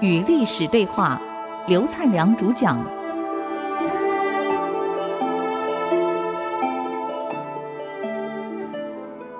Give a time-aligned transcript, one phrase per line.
[0.00, 1.20] 与历史对话，
[1.66, 2.78] 刘灿良主讲。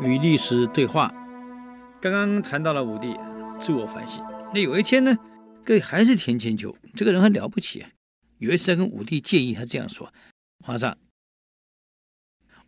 [0.01, 1.13] 与历史对话，
[2.01, 3.17] 刚刚谈到了武帝
[3.61, 4.25] 自我反省。
[4.53, 5.17] 那有一天呢，
[5.65, 7.91] 各位还是田千秋，这个人很了不起啊。
[8.39, 10.13] 有一次在跟武帝建议，他这样说
[10.65, 10.97] ：“皇上，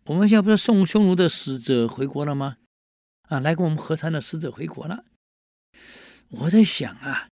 [0.07, 2.57] 我们现在不是送匈奴的使者回国了吗？
[3.31, 5.05] 啊，来跟我们和谈的使者回国了。
[6.31, 7.29] 我在想啊，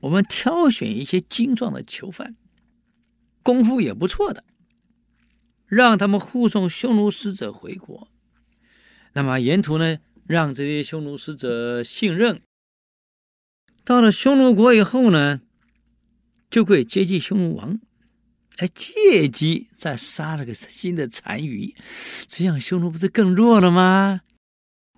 [0.00, 2.36] 我们挑选一些精壮的囚犯，
[3.42, 4.44] 功夫也不错的，
[5.66, 8.08] 让他们护送匈奴使者回国。
[9.14, 12.42] 那么沿途呢，让这些匈奴使者信任。
[13.82, 15.40] 到了匈奴国以后呢，
[16.50, 17.80] 就可以接济匈奴王，
[18.58, 21.74] 来借机再杀了个新的单于，
[22.28, 24.20] 这样匈奴不是更弱了吗？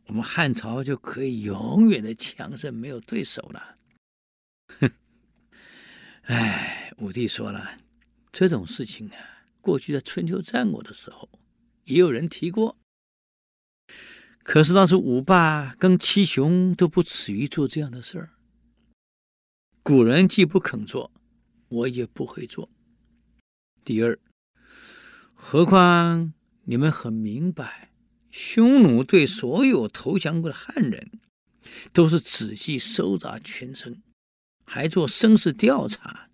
[0.08, 3.76] 我们汉朝就可以永远的强盛，没有对手了。
[4.80, 4.90] 哼，
[6.22, 7.78] 哎，武帝说了，
[8.32, 11.28] 这种事情啊，过去在春秋战国的时候
[11.84, 12.78] 也有人提过，
[14.42, 18.30] 可是当时五霸跟七雄都不耻于做这样的事儿，
[19.82, 21.12] 古人既不肯做。
[21.70, 22.70] 我也不会做。
[23.84, 24.18] 第二，
[25.34, 27.87] 何况你们很明白，
[28.38, 31.10] 匈奴对所有投降过的汉人，
[31.92, 34.00] 都是仔细搜查全身，
[34.64, 36.28] 还做声势调查，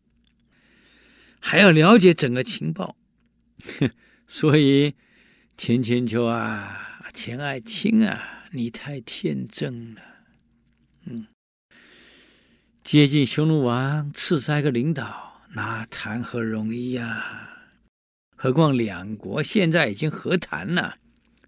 [1.41, 2.94] 还要了解整个情报。
[4.28, 4.92] 所以，
[5.56, 10.02] 钱千秋啊，钱爱卿啊，你太天真了。
[11.06, 11.28] 嗯。
[12.82, 17.48] 接近匈奴王，刺杀一个领导，那谈何容易呀、
[18.36, 20.98] 何况两国现在已经和谈了，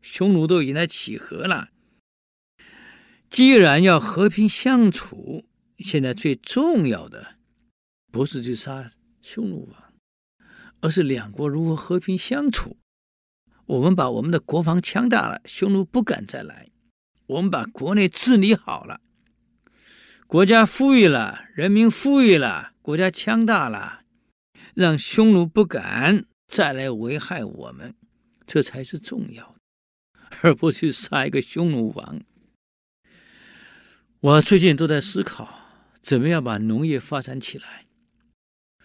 [0.08, 1.70] 匈奴都已经在乞和了。
[3.28, 5.44] 既然要和平相处，
[5.78, 7.38] 现在最重要的
[8.12, 8.88] 不是去杀
[9.20, 9.92] 匈奴王，
[10.80, 12.76] 而是两国如何和平相处。
[13.66, 16.70] 我们把我们的国防强大了，匈奴不敢再来；
[17.26, 19.00] 我们把国内治理好了。
[20.28, 24.02] 国家富裕了，人民富裕了，国家强大了，
[24.74, 27.96] 让匈奴不敢再来危害我们，
[28.46, 29.58] 这才是重要的，
[30.42, 32.22] 而不去杀一个匈奴王。
[34.20, 35.60] 我最近都在思考，
[36.00, 37.86] 怎么样把农业发展起来，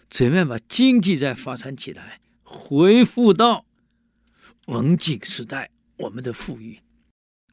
[0.08, 3.66] 怎么样把经济再发展起来，恢复到
[4.66, 6.80] 文景时代我们的富裕。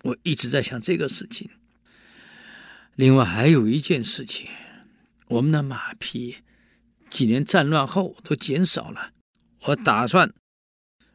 [0.03, 1.49] 我一直在想这个事情。
[2.95, 4.49] 另外还有一件事情，
[5.27, 6.37] 我们的马匹
[7.09, 9.13] 几年战乱后都减少了。
[9.63, 10.33] 我打算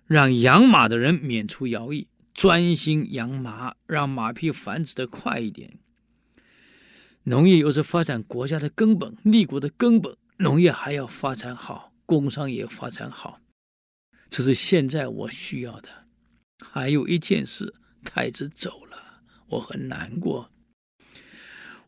[0.07, 5.79] 让养马的人免除徭役，专心养马，让马匹繁殖的快一点。
[7.23, 13.41] 农业又是发展国家的根本，立国的根本，农业还要发展好，工商也发展好，
[14.29, 15.89] 这是现在我需要的。
[16.61, 17.73] 还有一件事，
[18.05, 20.51] 太子走了，我很难过。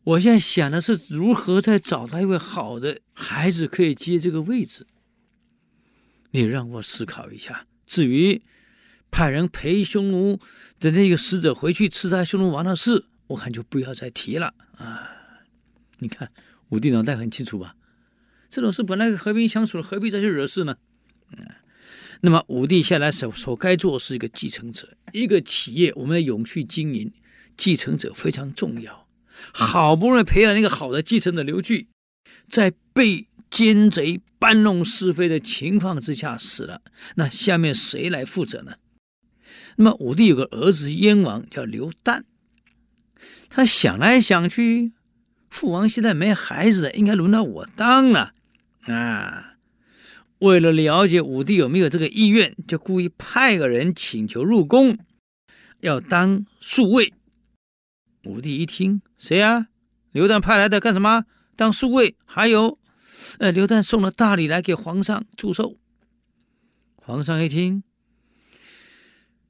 [0.03, 4.87] 我现在想的是如何再找到一位好的孩子可以接这个位置。
[6.31, 7.67] 你让我思考一下。
[7.85, 8.41] 至于
[9.09, 10.39] 派人陪匈奴
[10.79, 15.09] 的那个使者回去刺杀匈奴王的事，我看就不要再提了啊！
[15.99, 16.31] 你看
[16.69, 17.75] 武帝脑袋很清楚吧？
[18.49, 20.77] 这种事本来和平相处，何必再去惹事呢？
[21.31, 21.45] 嗯，
[22.21, 27.11] 那么武帝下来所所该做是一个继承者，一个企业我们要永续经营，
[27.57, 29.07] 继承者非常重要。
[29.51, 31.87] 好不容易培养一个好的继承者刘据，
[32.49, 36.81] 在被奸贼搬弄是非的情况之下死了，
[37.15, 38.73] 那下面谁来负责呢？
[39.77, 42.23] 那么武帝有个儿子燕王叫刘旦，
[43.49, 44.91] 他想来想去，
[45.49, 48.33] 父王现在没孩子，应该轮到我当了
[48.81, 49.53] 啊！
[50.39, 54.97] 为了了解武帝有没有这个意愿，就故意派个人请求入宫，
[55.79, 57.13] 要当宿卫。
[58.23, 59.67] 武帝一听，谁啊？
[60.11, 61.25] 刘旦派来的干什么？
[61.55, 62.15] 当宿卫。
[62.25, 62.77] 还有，
[63.39, 65.77] 呃，刘旦送了大礼来给皇上祝寿。
[66.97, 67.83] 皇上一听，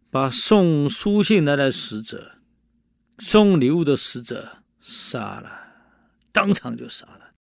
[0.09, 2.39] 把送书信来的使者、
[3.19, 5.51] 送礼物的使者杀了，
[6.31, 7.31] 当场就杀了，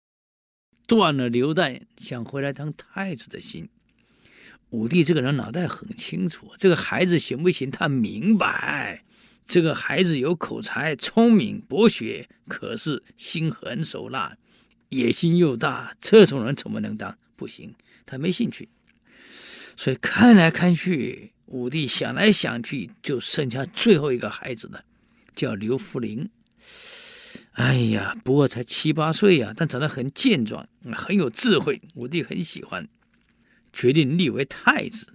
[0.86, 3.68] 断了刘旦想回来当太子的心。
[4.70, 7.70] 武帝这个人脑袋很清楚，这个孩子行不行？
[7.70, 9.04] 他明白。
[9.44, 14.36] 这个孩子有口才、聪明、博学，可是心狠手辣，
[14.88, 15.96] 野心又大。
[16.00, 17.16] 这种人怎么能当？
[17.36, 17.72] 不行，
[18.04, 18.68] 他没兴趣。
[19.76, 24.84] 所以看来看去，武帝想来想去，就剩下最后一个孩子了，
[25.34, 26.28] 叫刘弗陵。
[27.52, 32.86] 哎呀，不过才七八岁呀，但长得很健壮，很有智慧，武帝很喜欢，
[33.72, 35.06] 决定立为太子。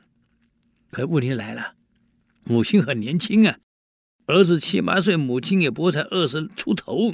[0.90, 1.76] 可问题来了，
[2.44, 3.58] 母亲很年轻啊，
[4.26, 7.14] 儿子七八岁，母亲也不过才二十出头。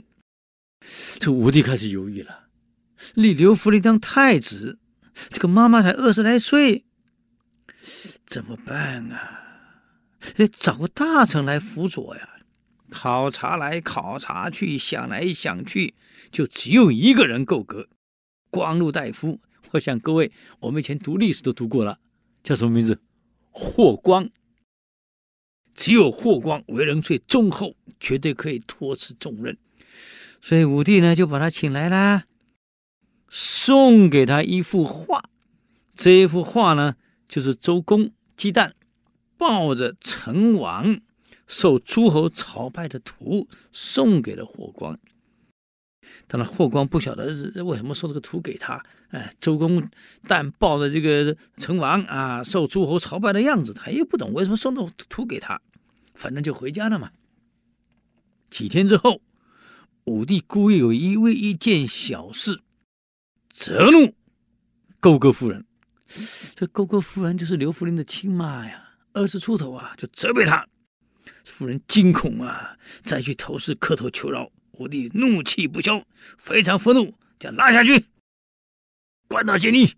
[1.19, 2.47] 这武帝开始犹豫了，
[3.15, 4.79] 立刘弗陵当太子，
[5.29, 6.85] 这个妈妈才二十来岁，
[8.25, 9.43] 怎么办啊？
[10.35, 12.29] 得找个大臣来辅佐呀！
[12.89, 15.93] 考察来考察去，想来想去，
[16.31, 17.89] 就只有一个人够格，
[18.49, 19.39] 光禄大夫。
[19.71, 20.31] 我想各位，
[20.61, 21.99] 我们以前读历史都读过了，
[22.43, 23.01] 叫什么名字？
[23.51, 24.29] 霍光。
[25.75, 29.57] 只有霍光为人最忠厚，绝对可以托此重任。
[30.41, 32.23] 所以武帝呢，就把他请来啦，
[33.29, 35.29] 送给他一幅画。
[35.95, 36.95] 这一幅画呢，
[37.27, 38.71] 就是周公姬旦
[39.38, 41.01] 抱着成王
[41.45, 44.97] 受诸侯朝拜的图，送给了霍光。
[46.27, 47.27] 当然，霍光不晓得
[47.63, 48.83] 为什么送这个图给他。
[49.09, 49.89] 哎，周公
[50.24, 55.62] 旦抱着这个成王啊，受诸侯朝拜的样子，他又不懂为什么送这图给他。
[56.15, 57.12] 反正就回家了嘛。
[58.50, 59.21] 几天之后。
[60.06, 62.62] 武帝故意有一为一件小事，
[63.50, 64.15] 责怒
[65.01, 65.65] 勾勾夫人。
[66.56, 70.68] 这勾勾夫人就是刘福林的亲妈呀，二十出头啊，就责备他。
[71.44, 74.50] 夫人惊恐啊，再去投寺磕头求饶。
[74.74, 76.04] 武帝怒气不消，
[76.38, 78.06] 非常愤怒，将拉下去，
[79.27, 79.89] 关到监狱。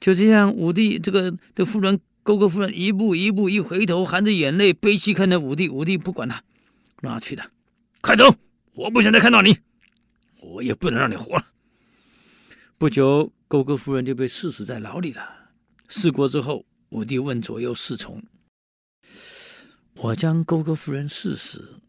[0.00, 5.68] 就这样，武帝这个的夫人勾勾夫人一步一步一回头，含着眼泪悲戚看着武帝。
[5.68, 6.42] 武帝不管他，
[7.02, 7.50] 哪去的？
[8.00, 8.34] 快走！
[8.74, 9.56] 我不想再看到你，
[10.40, 11.46] 我也不能让你活了。
[12.78, 15.50] 不久，勾勾夫人就被赐死在牢里了。
[15.88, 18.22] 事过之后，武帝问左右侍从
[19.98, 21.80] ：“我将勾勾夫人赐死，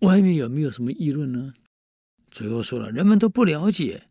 [0.00, 1.54] 外面有没有什么议论呢？”
[2.30, 4.02] 左右说了：“人们都不了解，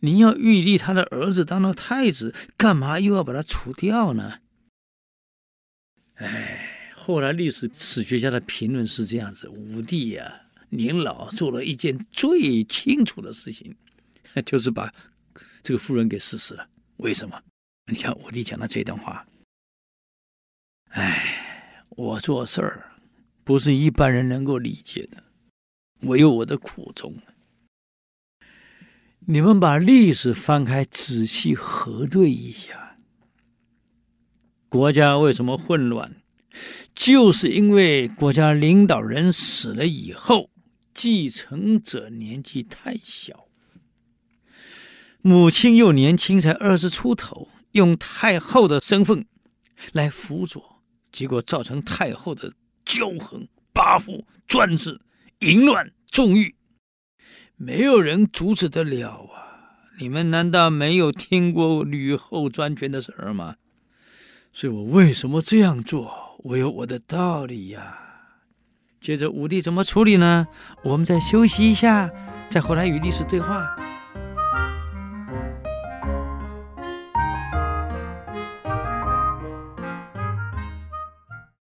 [0.00, 4.40] 您要预立他的儿子当了太子，干嘛又要把他除掉呢？”
[6.18, 10.42] 哎，后来历史史学家的评论是这样子：武帝呀。
[10.68, 13.72] 年老做了一件最清楚的事情，
[14.44, 14.92] 就是把
[15.66, 16.68] 这个夫人给赐死了。
[16.98, 17.42] 为什么？
[17.90, 19.26] 你看我弟讲的这段话，
[20.90, 22.92] 哎，我做事儿
[23.42, 25.24] 不是一般人能够理解的，
[26.02, 27.16] 我有我的苦衷。
[29.18, 32.98] 你们把历史翻开，仔细核对一下，
[34.68, 36.22] 国家为什么混乱？
[36.94, 40.48] 就是因为国家领导人死了以后。
[40.94, 43.45] 继承者年纪太小，
[45.26, 49.26] 母亲又年轻，才二十出头，用太后的身份
[49.90, 50.80] 来辅佐，
[51.10, 52.52] 结果造成太后的
[52.84, 55.00] 骄横、跋扈、专制、
[55.40, 56.54] 淫乱、纵欲，
[57.56, 59.74] 没有人阻止得了啊！
[59.98, 63.56] 你们难道没有听过吕后专权的事儿吗？
[64.52, 66.38] 所以我为什么这样做？
[66.44, 67.98] 我有我的道理呀。
[69.00, 70.46] 接着武帝怎么处理呢？
[70.84, 72.08] 我们再休息一下，
[72.48, 73.76] 再回来与历史对话。